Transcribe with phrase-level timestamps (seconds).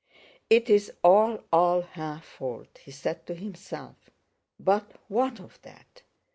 [0.49, 4.09] "It is all, all her fault," he said to himself;
[4.59, 6.01] "but what of that?